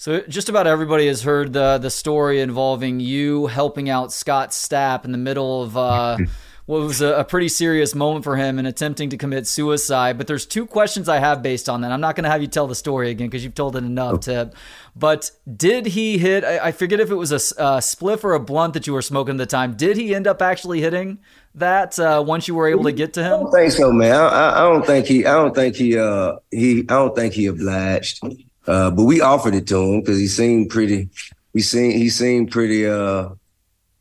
[0.00, 5.04] So just about everybody has heard the the story involving you helping out Scott Stapp
[5.04, 6.16] in the middle of uh,
[6.64, 10.16] what was a, a, pretty serious moment for him in attempting to commit suicide.
[10.16, 11.92] But there's two questions I have based on that.
[11.92, 14.14] I'm not going to have you tell the story again because you've told it enough,
[14.14, 14.16] oh.
[14.16, 14.54] Tip.
[14.96, 16.44] But did he hit?
[16.44, 19.02] I, I forget if it was a, a, spliff or a blunt that you were
[19.02, 19.74] smoking at the time.
[19.74, 21.18] Did he end up actually hitting
[21.56, 23.34] that uh, once you were able to get to him?
[23.34, 24.14] I don't think so, man.
[24.14, 25.26] I, I don't think he.
[25.26, 25.98] I don't think he.
[25.98, 26.78] Uh, he.
[26.88, 28.24] I don't think he obliged.
[28.70, 31.08] Uh, but we offered it to him because he seemed pretty.
[31.52, 32.86] He seemed he seemed pretty.
[32.86, 33.30] Uh,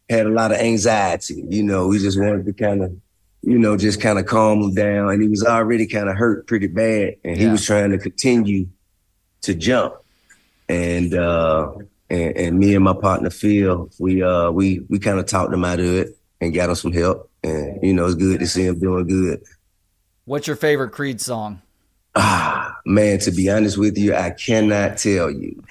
[0.07, 1.43] had a lot of anxiety.
[1.47, 2.95] You know, we just wanted to kind of,
[3.41, 5.09] you know, just kind of calm him down.
[5.09, 8.67] And he was already kind of hurt pretty bad, and he was trying to continue
[9.41, 9.95] to jump.
[10.67, 11.71] And uh,
[12.11, 15.65] and, and me and my partner Phil, we uh we we kind of talked him
[15.65, 16.09] out of it
[16.41, 17.27] and got him some help.
[17.43, 19.41] And you know, it's good to see him doing good.
[20.25, 21.63] What's your favorite Creed song?
[22.21, 25.63] Ah, man, to be honest with you, I cannot tell you.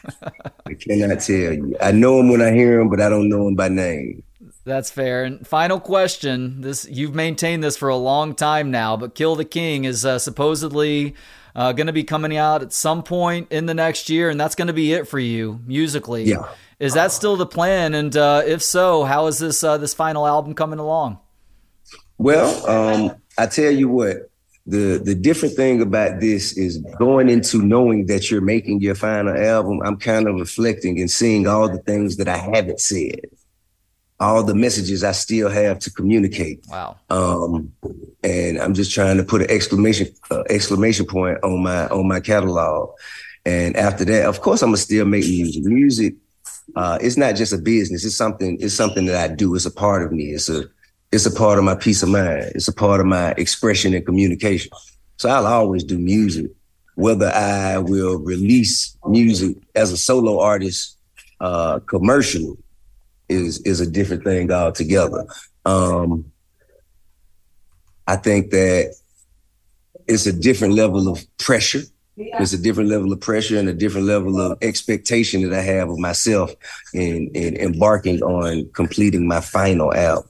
[0.67, 1.77] I cannot tell you.
[1.79, 4.23] I know him when I hear him, but I don't know him by name.
[4.65, 5.25] That's fair.
[5.25, 9.45] And final question: This you've maintained this for a long time now, but "Kill the
[9.45, 11.15] King" is uh, supposedly
[11.55, 14.55] uh, going to be coming out at some point in the next year, and that's
[14.55, 16.25] going to be it for you musically.
[16.25, 16.49] Yeah.
[16.79, 17.93] Is that still the plan?
[17.95, 21.19] And uh, if so, how is this uh, this final album coming along?
[22.17, 24.28] Well, um, I tell you what,
[24.69, 29.35] the the different thing about this is going into knowing that you're making your final
[29.35, 29.81] album.
[29.83, 33.21] I'm kind of reflecting and seeing all the things that I haven't said,
[34.21, 36.65] all the messages I still have to communicate.
[36.69, 36.97] Wow.
[37.09, 37.73] Um,
[38.23, 42.21] and I'm just trying to put an exclamation uh, exclamation point on my on my
[42.21, 42.91] catalog.
[43.47, 45.65] And after that, of course, I'm gonna still make music.
[45.65, 46.15] Music,
[46.77, 48.05] uh, it's not just a business.
[48.05, 48.59] It's something.
[48.61, 49.55] It's something that I do.
[49.55, 50.25] It's a part of me.
[50.33, 50.65] It's a
[51.11, 52.53] it's a part of my peace of mind.
[52.55, 54.71] It's a part of my expression and communication.
[55.17, 56.51] So I'll always do music,
[56.95, 60.97] whether I will release music as a solo artist
[61.41, 62.57] uh, commercially
[63.29, 65.27] is is a different thing altogether.
[65.65, 66.33] Um,
[68.07, 68.95] I think that
[70.07, 71.83] it's a different level of pressure.
[72.17, 75.89] It's a different level of pressure and a different level of expectation that I have
[75.89, 76.53] of myself
[76.93, 80.29] in, in embarking on completing my final album.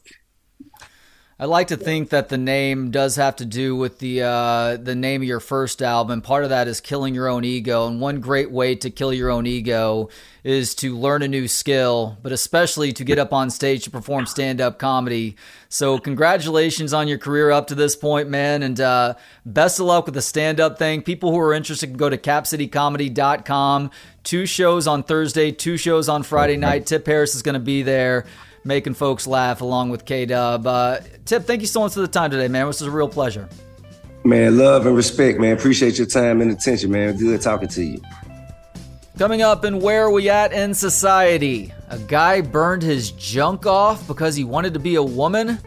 [1.40, 4.96] I like to think that the name does have to do with the uh, the
[4.96, 6.20] name of your first album.
[6.20, 9.30] Part of that is killing your own ego, and one great way to kill your
[9.30, 10.08] own ego
[10.42, 14.26] is to learn a new skill, but especially to get up on stage to perform
[14.26, 15.36] stand up comedy.
[15.68, 19.14] So, congratulations on your career up to this point, man, and uh,
[19.46, 21.02] best of luck with the stand up thing.
[21.02, 23.92] People who are interested can go to capcitycomedy.com.
[24.24, 26.86] Two shows on Thursday, two shows on Friday night.
[26.86, 28.26] Tip Harris is going to be there
[28.68, 30.64] making folks laugh along with K Dub.
[30.64, 32.66] Uh, Tip, thank you so much for the time today, man.
[32.66, 33.48] This was a real pleasure.
[34.24, 35.56] Man, love and respect, man.
[35.56, 37.16] Appreciate your time and attention, man.
[37.16, 38.00] Good talking to you.
[39.16, 41.72] Coming up, and where are we at in society?
[41.88, 45.58] A guy burned his junk off because he wanted to be a woman,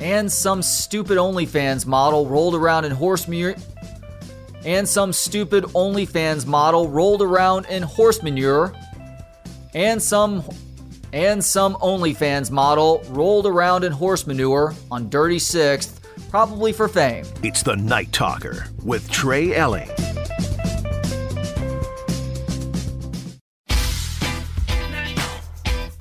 [0.00, 3.54] and some stupid OnlyFans model rolled around in horse manure.
[4.64, 8.72] And some stupid OnlyFans model rolled around in horse manure,
[9.74, 10.42] and some
[11.12, 17.24] and some OnlyFans model rolled around in horse manure on Dirty Sixth, probably for fame.
[17.42, 19.90] It's the Night Talker with Trey Elling.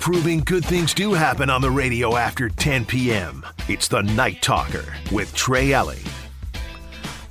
[0.06, 3.44] Proving good things do happen on the radio after 10 p.m.
[3.68, 6.04] It's the Night Talker with Trey Elling.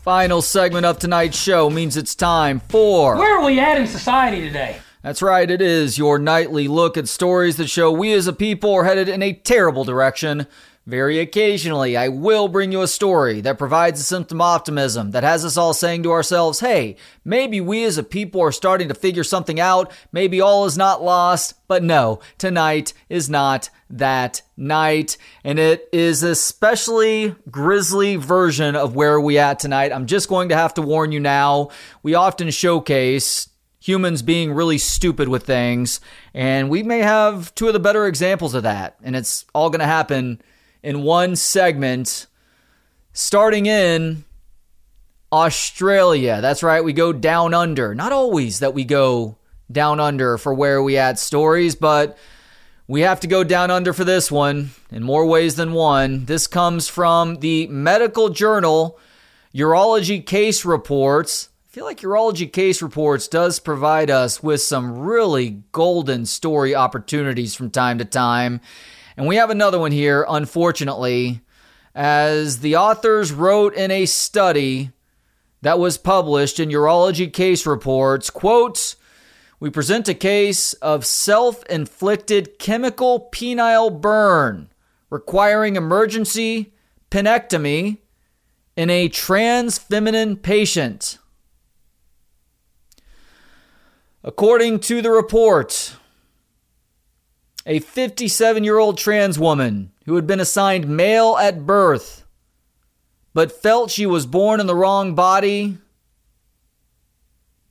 [0.03, 3.17] Final segment of tonight's show means it's time for.
[3.17, 4.77] Where are we at in society today?
[5.05, 8.73] That's right, it is your nightly look at stories that show we as a people
[8.73, 10.47] are headed in a terrible direction.
[10.87, 15.23] Very occasionally, I will bring you a story that provides a symptom of optimism that
[15.23, 18.95] has us all saying to ourselves, hey, maybe we as a people are starting to
[18.95, 19.93] figure something out.
[20.11, 21.53] Maybe all is not lost.
[21.69, 25.19] But no, tonight is not that night.
[25.43, 29.93] And it is a especially grisly version of where we at tonight.
[29.93, 31.69] I'm just going to have to warn you now.
[32.03, 33.49] We often showcase
[33.85, 36.01] humans being really stupid with things.
[36.33, 38.97] And we may have two of the better examples of that.
[39.03, 40.41] And it's all going to happen
[40.83, 42.27] in one segment,
[43.13, 44.25] starting in
[45.31, 46.41] Australia.
[46.41, 47.95] That's right, we go down under.
[47.95, 49.37] Not always that we go
[49.71, 52.17] down under for where we add stories, but
[52.89, 56.25] we have to go down under for this one in more ways than one.
[56.25, 58.99] This comes from the medical journal
[59.55, 61.51] Urology Case Reports.
[61.75, 67.69] Feel like Urology Case Reports does provide us with some really golden story opportunities from
[67.69, 68.61] time to time.
[69.17, 71.41] And we have another one here, unfortunately,
[71.93, 74.93] as the authors wrote in a study
[75.63, 78.95] that was published in Urology Case Reports, quote,
[79.59, 84.69] we present a case of self-inflicted chemical penile burn
[85.11, 86.73] requiring emergency
[87.11, 87.99] penectomy
[88.77, 91.19] in a trans feminine patient.
[94.27, 95.97] According to the report,
[97.67, 102.25] a 57 year old trans woman who had been assigned male at birth
[103.35, 105.77] but felt she was born in the wrong body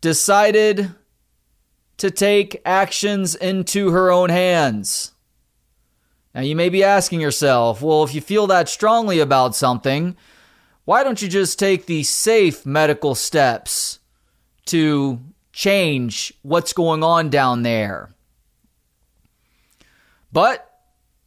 [0.02, 0.94] decided
[1.98, 5.14] to take actions into her own hands.
[6.36, 10.18] Now, you may be asking yourself, well, if you feel that strongly about something,
[10.84, 14.00] why don't you just take the safe medical steps
[14.66, 15.20] to
[15.54, 18.10] change what's going on down there?
[20.32, 20.70] But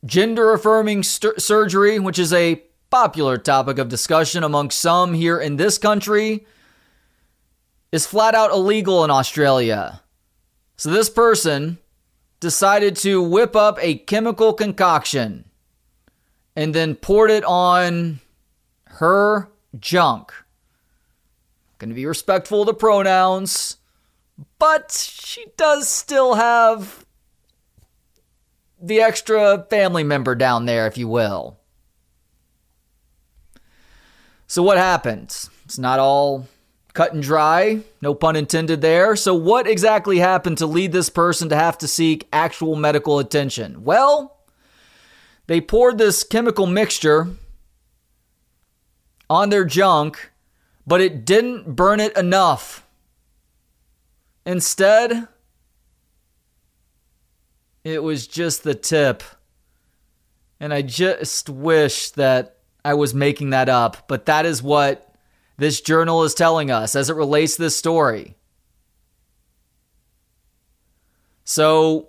[0.04, 5.56] gender affirming st- surgery, which is a popular topic of discussion among some here in
[5.56, 6.44] this country,
[7.92, 10.02] is flat out illegal in Australia.
[10.76, 11.78] So this person
[12.40, 15.44] decided to whip up a chemical concoction
[16.54, 18.20] and then poured it on
[18.84, 19.48] her
[19.78, 20.32] junk.
[21.78, 23.76] Going to be respectful of the pronouns,
[24.58, 27.04] but she does still have
[28.80, 31.58] the extra family member down there, if you will.
[34.46, 35.48] So, what happened?
[35.64, 36.46] It's not all
[36.92, 39.16] cut and dry, no pun intended there.
[39.16, 43.84] So, what exactly happened to lead this person to have to seek actual medical attention?
[43.84, 44.36] Well,
[45.46, 47.28] they poured this chemical mixture
[49.28, 50.30] on their junk,
[50.86, 52.85] but it didn't burn it enough.
[54.46, 55.28] Instead,
[57.84, 59.22] it was just the tip.
[60.60, 65.14] And I just wish that I was making that up, but that is what
[65.58, 68.36] this journal is telling us as it relates to this story.
[71.44, 72.08] So,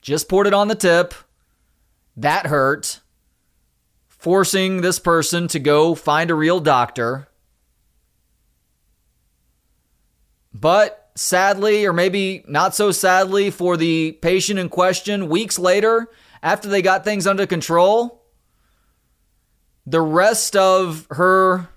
[0.00, 1.14] just poured it on the tip.
[2.16, 3.00] That hurt
[4.08, 7.29] forcing this person to go find a real doctor.
[10.52, 16.08] But sadly, or maybe not so sadly for the patient in question, weeks later,
[16.42, 18.24] after they got things under control,
[19.86, 21.68] the rest of her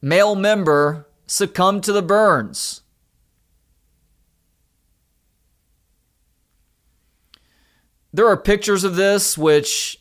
[0.00, 2.82] male member succumbed to the burns.
[8.12, 10.00] There are pictures of this, which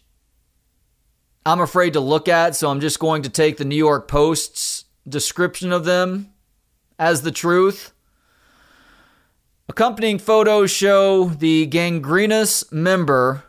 [1.45, 4.85] I'm afraid to look at, so I'm just going to take the New York Post's
[5.07, 6.31] description of them
[6.99, 7.93] as the truth.
[9.67, 13.43] Accompanying photos show the gangrenous member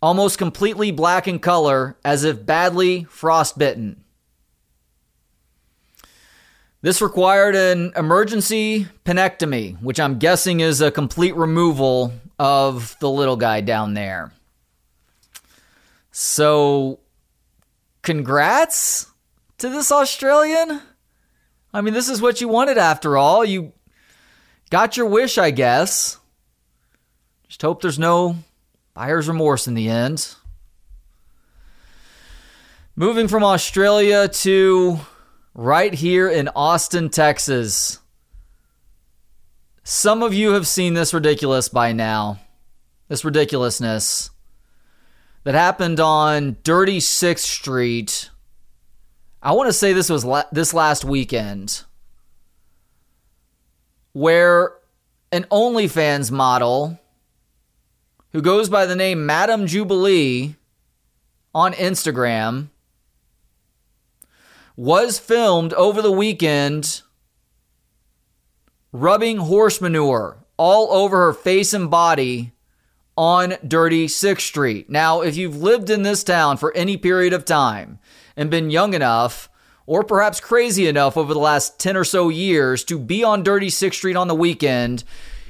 [0.00, 4.04] almost completely black in color as if badly frostbitten.
[6.82, 13.36] This required an emergency penectomy, which I'm guessing is a complete removal of the little
[13.36, 14.32] guy down there.
[16.12, 17.00] So,
[18.02, 19.06] congrats
[19.64, 20.82] to this Australian.
[21.72, 23.46] I mean, this is what you wanted after all.
[23.46, 23.72] You
[24.68, 26.18] got your wish, I guess.
[27.48, 28.36] Just hope there's no
[28.92, 30.34] buyer's remorse in the end.
[32.94, 35.00] Moving from Australia to
[35.54, 38.00] right here in Austin, Texas.
[39.82, 42.38] Some of you have seen this ridiculous by now.
[43.08, 44.28] This ridiculousness
[45.44, 48.28] that happened on Dirty 6th Street.
[49.44, 51.82] I want to say this was la- this last weekend
[54.14, 54.72] where
[55.30, 56.98] an OnlyFans model
[58.32, 60.56] who goes by the name Madam Jubilee
[61.54, 62.68] on Instagram
[64.76, 67.02] was filmed over the weekend
[68.92, 72.52] rubbing horse manure all over her face and body
[73.14, 74.88] on Dirty 6th Street.
[74.88, 77.98] Now, if you've lived in this town for any period of time
[78.36, 79.48] and been young enough,
[79.86, 83.68] or perhaps crazy enough over the last 10 or so years to be on Dirty
[83.68, 85.04] 6th Street on the weekend,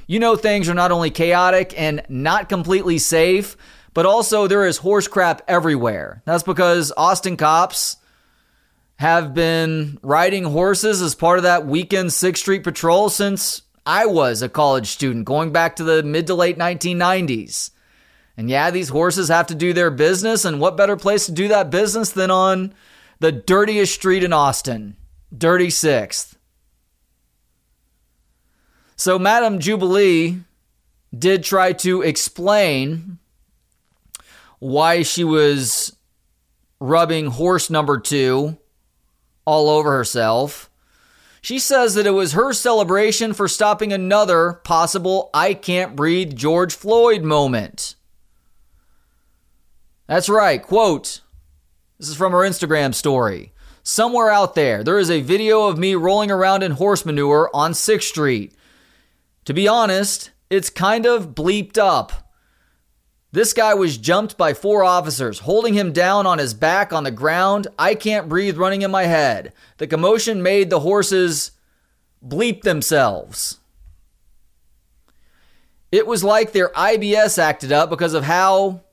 [0.07, 3.57] you know things are not only chaotic and not completely safe,
[3.93, 6.21] but also there is horse crap everywhere.
[6.25, 7.97] That's because Austin cops
[8.97, 14.41] have been riding horses as part of that weekend 6th Street patrol since I was
[14.41, 17.71] a college student, going back to the mid to late 1990s.
[18.37, 21.47] And yeah, these horses have to do their business, and what better place to do
[21.47, 22.73] that business than on
[23.19, 24.97] the dirtiest street in Austin,
[25.35, 26.37] Dirty Sixth.
[28.97, 30.39] So, Madame Jubilee
[31.17, 33.19] did try to explain
[34.59, 35.95] why she was
[36.79, 38.57] rubbing horse number two
[39.45, 40.69] all over herself.
[41.41, 46.73] She says that it was her celebration for stopping another possible I can't breathe George
[46.73, 47.94] Floyd moment.
[50.07, 51.21] That's right, quote.
[51.97, 53.53] This is from her Instagram story.
[53.81, 57.71] Somewhere out there, there is a video of me rolling around in horse manure on
[57.71, 58.53] 6th Street.
[59.45, 62.11] To be honest, it's kind of bleeped up.
[63.31, 67.11] This guy was jumped by four officers, holding him down on his back on the
[67.11, 67.67] ground.
[67.77, 69.53] I can't breathe running in my head.
[69.77, 71.51] The commotion made the horses
[72.25, 73.59] bleep themselves.
[75.91, 78.84] It was like their IBS acted up because of how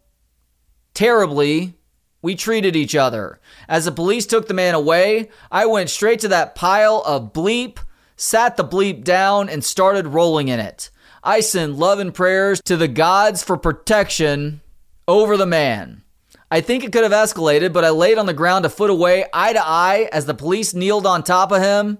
[0.94, 1.74] terribly
[2.22, 3.40] we treated each other.
[3.68, 7.78] As the police took the man away, I went straight to that pile of bleep,
[8.16, 10.90] sat the bleep down, and started rolling in it.
[11.24, 14.60] I send love and prayers to the gods for protection
[15.08, 16.02] over the man.
[16.50, 19.24] I think it could have escalated, but I laid on the ground a foot away,
[19.32, 21.98] eye to eye, as the police kneeled on top of him.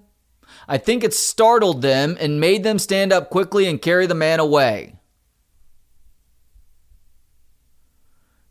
[0.69, 4.41] I think it startled them and made them stand up quickly and carry the man
[4.41, 4.97] away.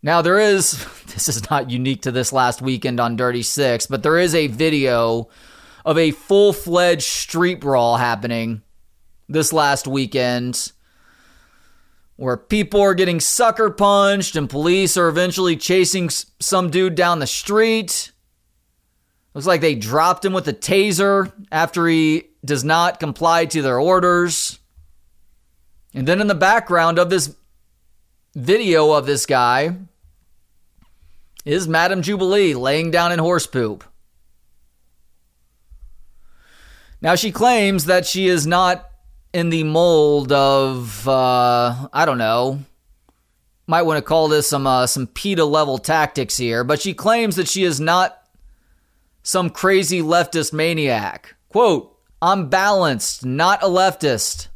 [0.04, 4.04] Now, there is, this is not unique to this last weekend on Dirty Six, but
[4.04, 5.30] there is a video
[5.86, 8.62] of a full fledged street brawl happening
[9.28, 10.72] this last weekend
[12.18, 17.28] where people are getting sucker punched and police are eventually chasing some dude down the
[17.28, 18.12] street.
[19.34, 23.80] Looks like they dropped him with a taser after he does not comply to their
[23.80, 24.60] orders.
[25.94, 27.36] And then in the background of this
[28.36, 29.78] video of this guy
[31.46, 33.84] is Madame Jubilee laying down in horse poop.
[37.02, 38.88] Now she claims that she is not
[39.34, 42.60] in the mold of uh, I don't know.
[43.68, 47.36] Might want to call this some uh, some PETA level tactics here, but she claims
[47.38, 48.18] that she is not
[49.24, 51.36] some crazy leftist maniac.
[51.50, 54.48] Quote, I'm balanced, not a leftist.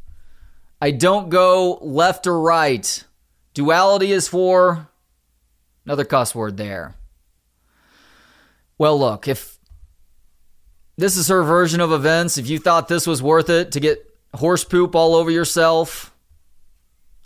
[0.81, 3.03] I don't go left or right.
[3.53, 4.89] Duality is for
[5.85, 6.95] another cuss word there.
[8.77, 9.57] Well, look, if
[10.97, 14.15] this is her version of events, if you thought this was worth it to get
[14.35, 16.13] horse poop all over yourself.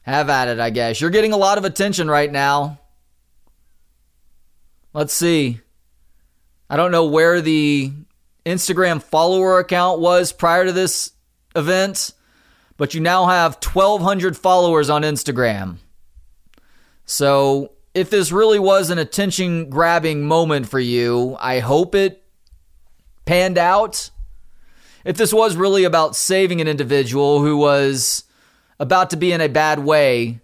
[0.03, 1.01] Have at it, I guess.
[1.01, 2.79] You're getting a lot of attention right now.
[4.93, 5.59] Let's see.
[6.69, 7.91] I don't know where the
[8.45, 11.11] Instagram follower account was prior to this
[11.55, 12.13] event,
[12.77, 15.77] but you now have 1,200 followers on Instagram.
[17.05, 22.23] So, if this really was an attention grabbing moment for you, I hope it
[23.25, 24.09] panned out
[25.05, 28.23] if this was really about saving an individual who was
[28.79, 30.39] about to be in a bad way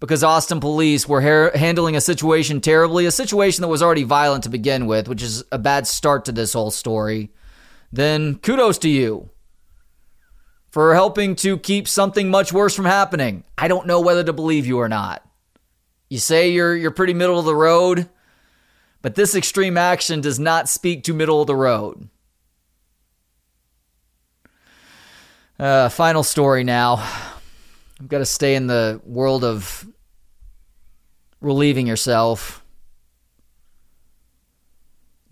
[0.00, 4.44] because Austin police were ha- handling a situation terribly, a situation that was already violent
[4.44, 7.30] to begin with, which is a bad start to this whole story,
[7.92, 9.30] then kudos to you
[10.70, 13.44] for helping to keep something much worse from happening.
[13.56, 15.24] I don't know whether to believe you or not.
[16.12, 18.06] You say you're you're pretty middle of the road,
[19.00, 22.10] but this extreme action does not speak to middle of the road.
[25.58, 26.96] Uh, final story now.
[27.98, 29.88] I've got to stay in the world of
[31.40, 32.62] relieving yourself.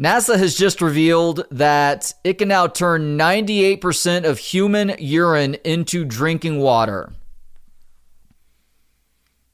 [0.01, 6.59] NASA has just revealed that it can now turn 98% of human urine into drinking
[6.59, 7.13] water.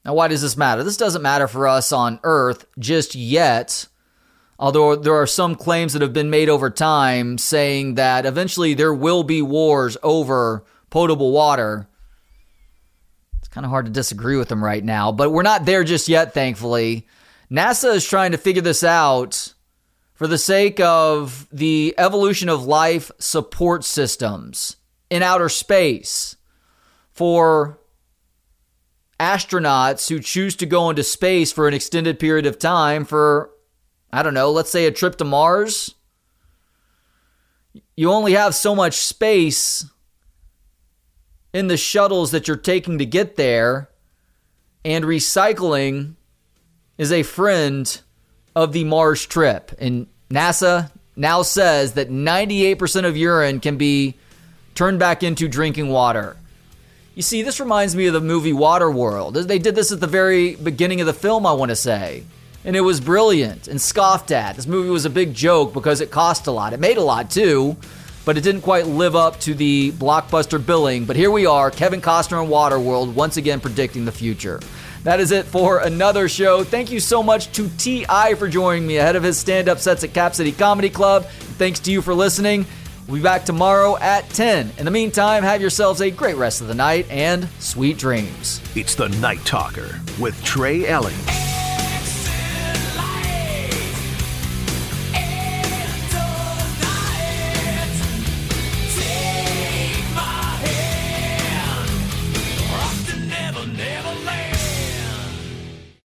[0.07, 0.83] Now, why does this matter?
[0.83, 3.89] This doesn't matter for us on Earth just yet
[4.59, 8.95] Although there are some claims that have been made over time saying that eventually there
[8.95, 11.89] will be wars over potable water.
[13.39, 16.09] It's kind of hard to disagree with them right now, but we're not there just
[16.09, 17.07] yet, thankfully.
[17.51, 19.53] NASA is trying to figure this out
[20.15, 24.77] for the sake of the evolution of life support systems
[25.11, 26.37] in outer space
[27.13, 27.79] for
[29.19, 33.51] astronauts who choose to go into space for an extended period of time for
[34.13, 35.95] I don't know, let's say a trip to Mars,
[37.97, 39.85] you only have so much space
[41.53, 43.91] in the shuttles that you're taking to get there,
[44.85, 46.15] and recycling
[46.99, 48.01] is a friend
[48.55, 49.73] of the Mars trip.
[49.79, 54.15] And NASA, now says that 98% of urine can be
[54.75, 56.37] turned back into drinking water.
[57.17, 59.47] You see, this reminds me of the movie Waterworld.
[59.47, 62.25] They did this at the very beginning of the film, I want to say.
[62.63, 64.57] And it was brilliant and scoffed at.
[64.57, 66.75] This movie was a big joke because it cost a lot.
[66.75, 67.75] It made a lot too,
[68.27, 71.07] but it didn't quite live up to the blockbuster billing.
[71.07, 74.61] But here we are, Kevin Costner in Waterworld, once again predicting the future.
[75.05, 76.65] That is it for another show.
[76.65, 78.35] Thank you so much to T.I.
[78.35, 81.25] for joining me ahead of his stand up sets at Cap City Comedy Club.
[81.57, 82.67] Thanks to you for listening.
[83.07, 84.73] We'll be back tomorrow at 10.
[84.79, 88.61] In the meantime, have yourselves a great rest of the night and sweet dreams.
[88.75, 91.15] It's the Night Talker with Trey Elling.